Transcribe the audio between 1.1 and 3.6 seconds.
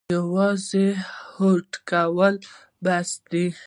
هوډ کول بس دي؟